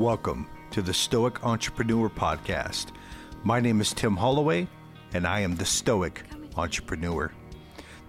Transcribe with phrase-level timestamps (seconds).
[0.00, 2.86] Welcome to the Stoic Entrepreneur Podcast.
[3.44, 4.66] My name is Tim Holloway,
[5.12, 6.22] and I am the Stoic
[6.56, 7.30] Entrepreneur.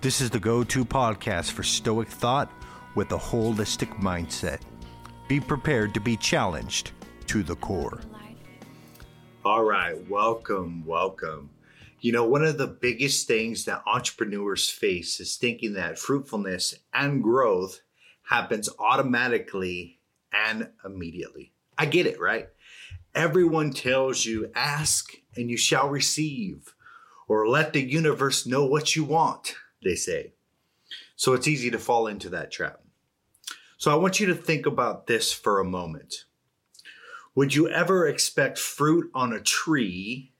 [0.00, 2.48] This is the go to podcast for Stoic thought
[2.94, 4.60] with a holistic mindset.
[5.26, 6.92] Be prepared to be challenged
[7.26, 8.00] to the core.
[9.44, 11.50] All right, welcome, welcome.
[11.98, 17.20] You know, one of the biggest things that entrepreneurs face is thinking that fruitfulness and
[17.20, 17.80] growth
[18.22, 19.98] happens automatically
[20.32, 21.52] and immediately.
[21.80, 22.46] I get it, right?
[23.14, 26.74] Everyone tells you, ask and you shall receive,
[27.26, 30.34] or let the universe know what you want, they say.
[31.16, 32.82] So it's easy to fall into that trap.
[33.78, 36.26] So I want you to think about this for a moment.
[37.34, 40.34] Would you ever expect fruit on a tree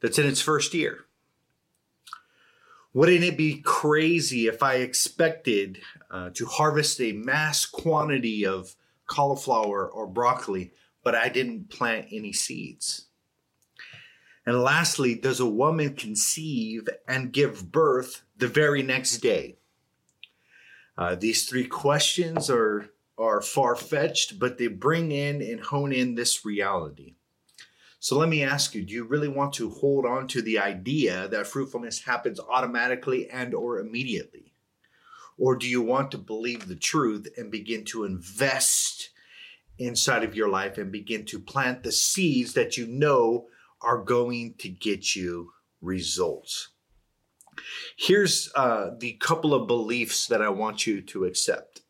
[0.00, 1.06] that's in its first year?
[2.94, 5.80] Wouldn't it be crazy if I expected
[6.12, 8.76] uh, to harvest a mass quantity of
[9.06, 13.06] cauliflower or broccoli, but I didn't plant any seeds?
[14.44, 19.56] And lastly, does a woman conceive and give birth the very next day?
[20.96, 26.14] Uh, these three questions are, are far fetched, but they bring in and hone in
[26.14, 27.14] this reality.
[27.98, 31.26] So let me ask you, do you really want to hold on to the idea
[31.28, 34.45] that fruitfulness happens automatically and or immediately?
[35.38, 39.10] Or do you want to believe the truth and begin to invest
[39.78, 43.46] inside of your life and begin to plant the seeds that you know
[43.82, 46.68] are going to get you results?
[47.96, 51.82] Here's uh, the couple of beliefs that I want you to accept,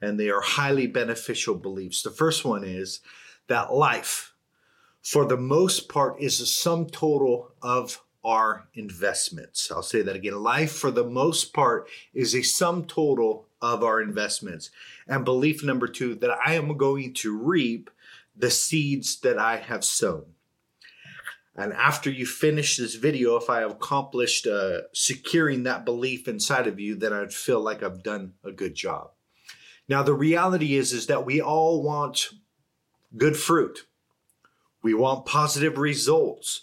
[0.00, 2.02] and they are highly beneficial beliefs.
[2.02, 3.00] The first one is
[3.48, 4.34] that life,
[5.02, 9.70] for the most part, is a sum total of our investments.
[9.70, 10.42] I'll say that again.
[10.42, 14.70] Life, for the most part, is a sum total of our investments.
[15.06, 17.90] And belief number two, that I am going to reap
[18.36, 20.24] the seeds that I have sown.
[21.56, 26.66] And after you finish this video, if I have accomplished uh, securing that belief inside
[26.66, 29.10] of you, then I'd feel like I've done a good job.
[29.88, 32.30] Now, the reality is, is that we all want
[33.16, 33.86] good fruit.
[34.82, 36.62] We want positive results.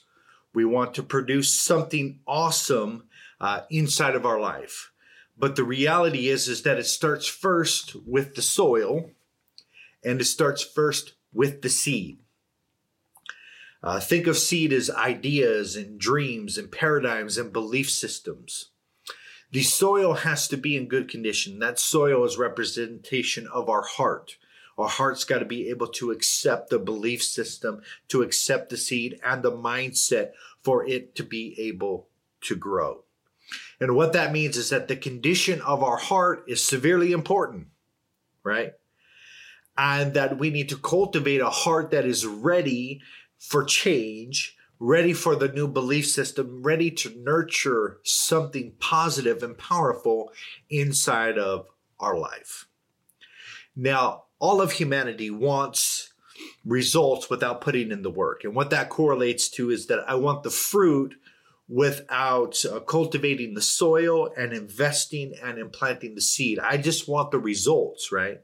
[0.53, 3.03] We want to produce something awesome
[3.39, 4.91] uh, inside of our life.
[5.37, 9.09] But the reality is, is that it starts first with the soil
[10.03, 12.19] and it starts first with the seed.
[13.83, 18.69] Uh, think of seed as ideas and dreams and paradigms and belief systems.
[19.51, 21.59] The soil has to be in good condition.
[21.59, 24.37] That soil is representation of our heart.
[24.81, 29.19] Our heart's got to be able to accept the belief system, to accept the seed
[29.23, 30.31] and the mindset
[30.63, 32.07] for it to be able
[32.41, 33.03] to grow.
[33.79, 37.67] And what that means is that the condition of our heart is severely important,
[38.43, 38.73] right?
[39.77, 43.01] And that we need to cultivate a heart that is ready
[43.39, 50.31] for change, ready for the new belief system, ready to nurture something positive and powerful
[50.69, 51.67] inside of
[51.99, 52.67] our life.
[53.75, 56.11] Now, all of humanity wants
[56.65, 58.43] results without putting in the work.
[58.43, 61.13] And what that correlates to is that I want the fruit
[61.69, 66.59] without uh, cultivating the soil and investing and implanting the seed.
[66.59, 68.41] I just want the results, right?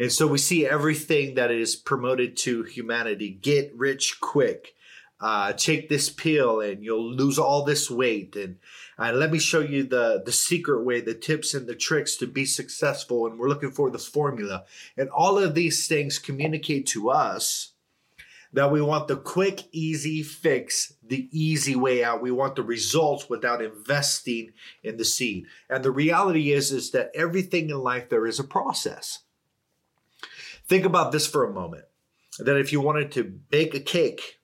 [0.00, 4.74] And so we see everything that is promoted to humanity get rich quick.
[5.20, 8.56] Uh, take this pill and you'll lose all this weight and
[8.98, 12.26] uh, let me show you the, the secret way, the tips and the tricks to
[12.26, 13.26] be successful.
[13.26, 14.64] And we're looking for the formula.
[14.96, 17.72] And all of these things communicate to us
[18.52, 22.22] that we want the quick, easy fix, the easy way out.
[22.22, 24.52] We want the results without investing
[24.82, 25.44] in the seed.
[25.68, 29.20] And the reality is, is that everything in life, there is a process.
[30.66, 31.84] Think about this for a moment.
[32.38, 34.37] That if you wanted to bake a cake,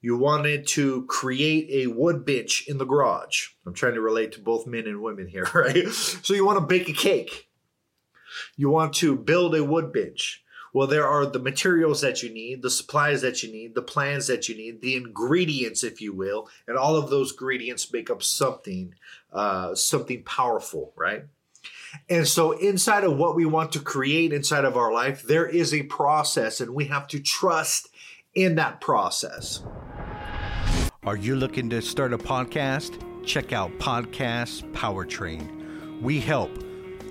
[0.00, 3.48] you wanted to create a wood bench in the garage.
[3.66, 5.88] I'm trying to relate to both men and women here, right?
[5.88, 7.48] So you want to bake a cake.
[8.56, 10.42] You want to build a wood bench.
[10.72, 14.26] Well, there are the materials that you need, the supplies that you need, the plans
[14.26, 18.22] that you need, the ingredients, if you will, and all of those ingredients make up
[18.22, 18.94] something,
[19.32, 21.24] uh, something powerful, right?
[22.10, 25.72] And so, inside of what we want to create inside of our life, there is
[25.72, 27.88] a process, and we have to trust
[28.36, 29.64] in that process.
[31.04, 33.02] Are you looking to start a podcast?
[33.24, 36.00] Check out Podcast Powertrain.
[36.00, 36.50] We help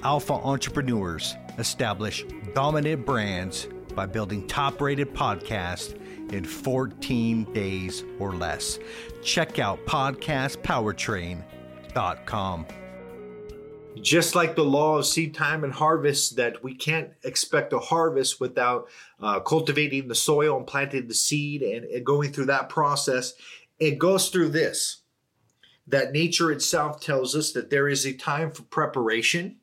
[0.04, 5.96] alpha entrepreneurs establish dominant brands by building top rated podcasts
[6.32, 8.80] in 14 days or less.
[9.24, 12.66] Check out podcastpowertrain.com.
[14.02, 18.40] just like the law of seed time and harvest, that we can't expect a harvest
[18.40, 18.88] without
[19.20, 23.34] uh, cultivating the soil and planting the seed and, and going through that process.
[23.80, 25.02] It goes through this
[25.88, 29.58] that nature itself tells us that there is a time for preparation,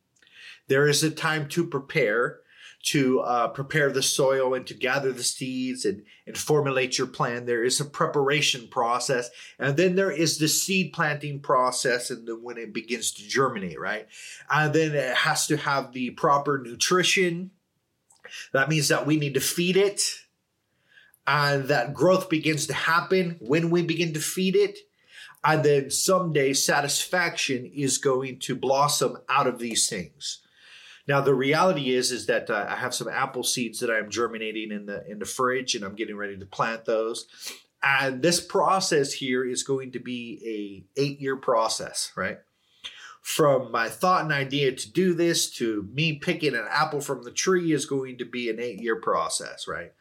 [0.68, 2.40] there is a time to prepare,
[2.82, 7.46] to uh, prepare the soil and to gather the seeds and, and formulate your plan.
[7.46, 9.30] There is a preparation process.
[9.58, 13.78] And then there is the seed planting process and then when it begins to germinate,
[13.78, 14.08] right?
[14.50, 17.52] And then it has to have the proper nutrition.
[18.52, 20.02] That means that we need to feed it.
[21.24, 24.80] And that growth begins to happen when we begin to feed it.
[25.44, 30.40] And then someday satisfaction is going to blossom out of these things.
[31.08, 34.70] Now the reality is is that uh, I have some apple seeds that I'm germinating
[34.70, 37.26] in the in the fridge, and I'm getting ready to plant those.
[37.82, 42.38] And this process here is going to be a eight year process, right?
[43.22, 47.30] From my thought and idea to do this to me picking an apple from the
[47.30, 49.92] tree is going to be an eight year process, right?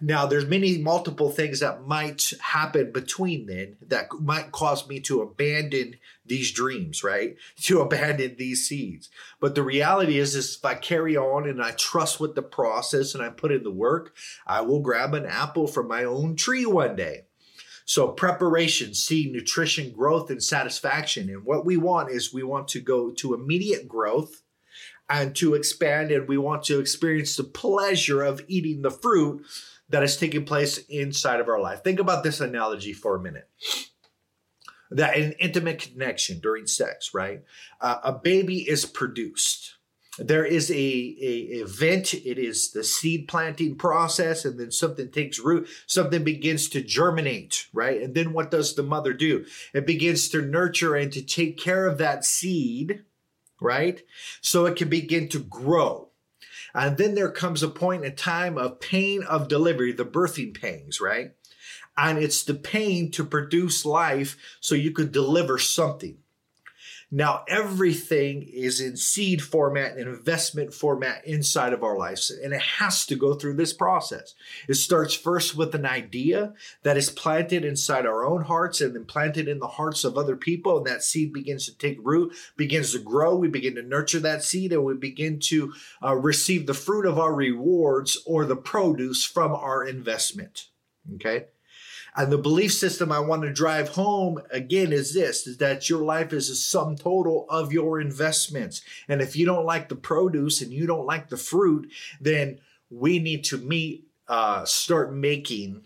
[0.00, 5.22] Now, there's many multiple things that might happen between then that might cause me to
[5.22, 7.36] abandon these dreams, right?
[7.64, 9.08] To abandon these seeds.
[9.40, 13.14] But the reality is, is if I carry on and I trust with the process
[13.14, 14.14] and I put in the work,
[14.46, 17.26] I will grab an apple from my own tree one day.
[17.84, 21.28] So preparation, see nutrition, growth, and satisfaction.
[21.28, 24.42] And what we want is we want to go to immediate growth
[25.08, 29.44] and to expand, and we want to experience the pleasure of eating the fruit
[29.90, 31.84] that is taking place inside of our life.
[31.84, 33.48] Think about this analogy for a minute
[34.90, 37.42] that an intimate connection during sex, right?
[37.80, 39.74] Uh, a baby is produced.
[40.18, 42.14] There is a, a event.
[42.14, 45.68] It is the seed planting process, and then something takes root.
[45.86, 48.00] Something begins to germinate, right?
[48.00, 49.44] And then what does the mother do?
[49.72, 53.02] It begins to nurture and to take care of that seed,
[53.60, 54.02] right?
[54.40, 56.10] So it can begin to grow.
[56.74, 61.00] And then there comes a point in time of pain of delivery, the birthing pains
[61.00, 61.32] right?
[61.96, 66.18] and it's the pain to produce life so you could deliver something.
[67.16, 72.60] Now, everything is in seed format and investment format inside of our lives, and it
[72.60, 74.34] has to go through this process.
[74.68, 79.04] It starts first with an idea that is planted inside our own hearts and then
[79.04, 82.90] planted in the hearts of other people, and that seed begins to take root, begins
[82.94, 83.36] to grow.
[83.36, 85.72] We begin to nurture that seed, and we begin to
[86.02, 90.66] uh, receive the fruit of our rewards or the produce from our investment.
[91.14, 91.44] Okay.
[92.16, 96.02] And the belief system I want to drive home again is this is that your
[96.02, 98.82] life is a sum total of your investments.
[99.08, 101.90] And if you don't like the produce and you don't like the fruit,
[102.20, 105.82] then we need to meet, uh, start making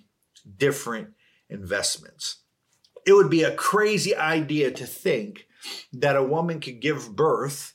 [0.56, 1.14] different
[1.48, 2.36] investments.
[3.06, 5.46] It would be a crazy idea to think
[5.92, 7.72] that a woman could give birth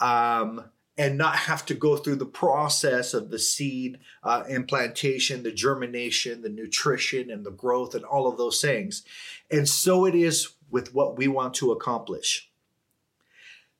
[0.00, 0.64] um,
[0.96, 6.42] and not have to go through the process of the seed uh, implantation, the germination,
[6.42, 9.02] the nutrition, and the growth, and all of those things.
[9.50, 12.50] And so it is with what we want to accomplish.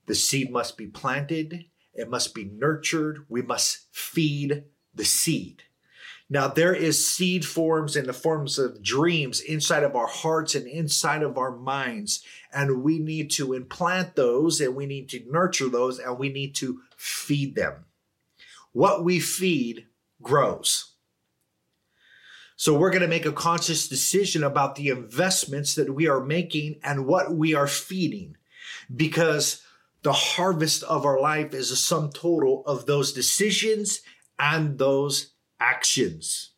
[0.06, 4.64] The seed must be planted, it must be nurtured, we must feed
[4.94, 5.62] the seed.
[6.31, 10.67] Now, there is seed forms in the forms of dreams inside of our hearts and
[10.67, 12.25] inside of our minds.
[12.53, 16.55] And we need to implant those and we need to nurture those and we need
[16.56, 17.84] to feed them.
[18.72, 19.87] What we feed
[20.22, 20.93] grows.
[22.56, 26.81] So we're going to make a conscious decision about the investments that we are making
[26.82, 28.37] and what we are feeding
[28.94, 29.63] because
[30.03, 34.01] the harvest of our life is a sum total of those decisions
[34.39, 36.54] and those actions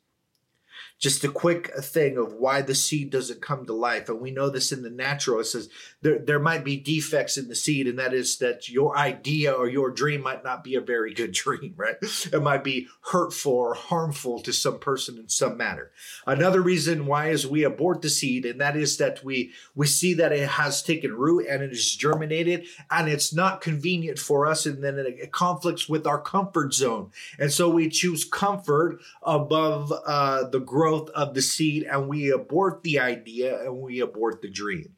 [0.99, 4.09] just a quick thing of why the seed doesn't come to life.
[4.09, 5.41] And we know this in the natural.
[5.41, 5.69] It says
[6.00, 9.69] there, there might be defects in the seed, and that is that your idea or
[9.69, 11.97] your dream might not be a very good dream, right?
[12.00, 15.91] It might be hurtful or harmful to some person in some manner.
[16.26, 20.15] Another reason why is we abort the seed, and that is that we we see
[20.15, 24.65] that it has taken root and it is germinated, and it's not convenient for us,
[24.65, 27.11] and then it, it conflicts with our comfort zone.
[27.38, 32.31] And so we choose comfort above uh, the growth growth of the seed and we
[32.31, 34.95] abort the idea and we abort the dream.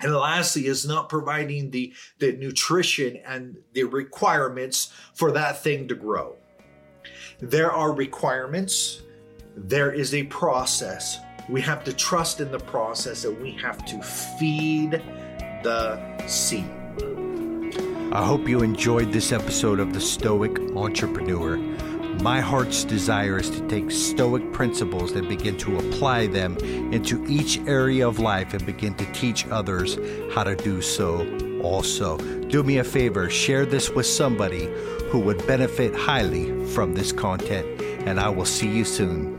[0.00, 5.96] And lastly, is not providing the, the nutrition and the requirements for that thing to
[5.96, 6.36] grow.
[7.40, 9.02] There are requirements,
[9.56, 11.18] there is a process.
[11.48, 15.02] We have to trust in the process and we have to feed
[15.64, 16.70] the seed.
[18.12, 21.67] I hope you enjoyed this episode of The Stoic Entrepreneur.
[22.20, 26.56] My heart's desire is to take Stoic principles and begin to apply them
[26.92, 29.98] into each area of life and begin to teach others
[30.34, 31.24] how to do so
[31.62, 34.68] Also, do me a favor, share this with somebody
[35.10, 37.66] who would benefit highly from this content,
[38.06, 39.37] and I will see you soon.